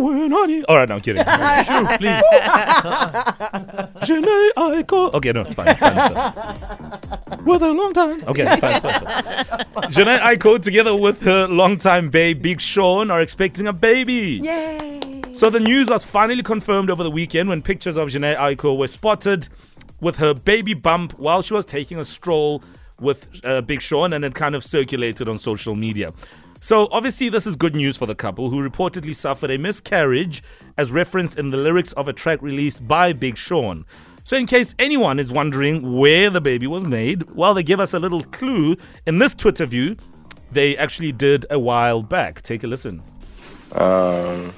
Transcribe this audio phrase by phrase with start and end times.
[0.00, 0.64] going on?
[0.68, 1.22] All right, no, I'm kidding.
[1.64, 2.22] Shoo, please.
[4.06, 5.12] Jhene Aiko.
[5.14, 5.68] Okay, no, it's fine.
[5.68, 5.96] It's fine.
[5.96, 7.44] It's fine.
[7.44, 8.20] With a long time.
[8.26, 8.74] Okay, it's fine.
[8.74, 8.94] It's fine.
[8.94, 10.06] It's fine.
[10.06, 14.40] Jhene Aiko, together with her longtime babe, Big Sean, are expecting a baby.
[14.42, 15.22] Yay!
[15.32, 18.88] So the news was finally confirmed over the weekend when pictures of Jhene Aiko were
[18.88, 19.48] spotted
[20.00, 22.62] with her baby bump while she was taking a stroll
[23.00, 26.12] with uh, Big Sean, and it kind of circulated on social media.
[26.60, 30.42] So obviously, this is good news for the couple who reportedly suffered a miscarriage,
[30.78, 33.84] as referenced in the lyrics of a track released by Big Sean.
[34.24, 37.94] So, in case anyone is wondering where the baby was made, well, they give us
[37.94, 38.76] a little clue
[39.06, 39.96] in this Twitter view.
[40.50, 42.42] They actually did a while back.
[42.42, 43.02] Take a listen.
[43.72, 44.52] Um,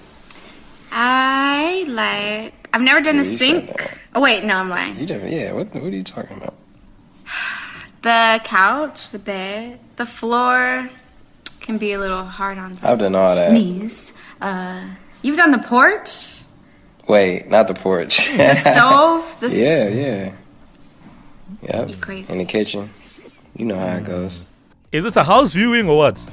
[0.93, 2.69] I like.
[2.73, 3.99] I've never done Yeah, the sink.
[4.15, 4.99] Oh wait, no, I'm lying.
[4.99, 6.55] you don't, yeah, what, what are you talking about?
[8.01, 10.89] The couch, the bed, the floor
[11.69, 13.53] can be a little hard on the I've done all that.
[13.53, 14.15] knees.
[14.41, 14.89] Uh,
[15.21, 16.41] you've done the porch,
[17.07, 18.29] Wait, not the porch.
[18.37, 20.33] the stove, the yeah, yeah.
[21.63, 21.89] Yep.
[21.91, 22.33] You crazy.
[22.33, 22.89] In the kitchen.
[23.55, 24.47] You know how it goes.
[24.93, 26.27] Is this a house viewing or what?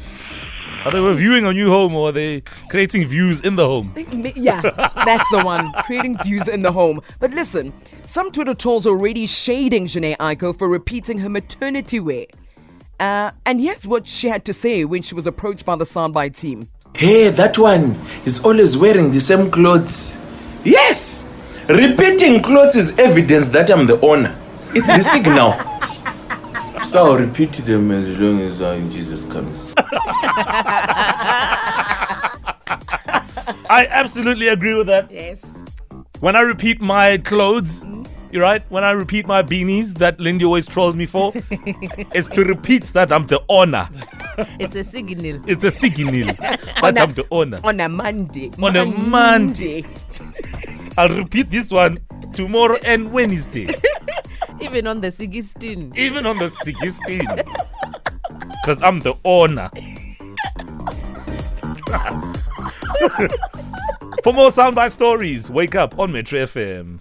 [0.85, 3.93] Are they viewing a new home or are they creating views in the home?
[4.35, 5.71] Yeah, that's the one.
[5.85, 7.01] Creating views in the home.
[7.19, 7.73] But listen,
[8.05, 12.27] some Twitter trolls are already shading Jhene Aiko for repeating her maternity wear.
[12.99, 16.35] Uh, and here's what she had to say when she was approached by the soundbite
[16.37, 16.69] team.
[16.95, 20.17] Hey, that one is always wearing the same clothes.
[20.63, 21.27] Yes!
[21.67, 24.35] Repeating clothes is evidence that I'm the owner.
[24.73, 25.53] It's the signal.
[26.85, 29.73] so I'll repeat them as long as uh, Jesus comes.
[33.67, 35.11] I absolutely agree with that.
[35.11, 35.53] Yes.
[36.21, 37.83] When I repeat my clothes,
[38.35, 38.61] you're right.
[38.69, 41.31] When I repeat my beanies that Lindy always trolls me for,
[42.13, 43.87] is to repeat that I'm the owner.
[44.59, 45.41] It's a signal.
[45.47, 47.61] It's a signal that On a- I'm the owner.
[47.63, 48.51] On a Monday.
[48.61, 49.85] On a Monday.
[50.97, 51.97] I'll repeat this one
[52.33, 53.73] tomorrow and Wednesday,
[54.59, 55.93] Even on the 16.
[55.95, 57.45] even on the 16th.
[58.63, 59.69] Because I'm the owner.
[64.23, 66.99] For more soundbite stories, wake up on Metro FM.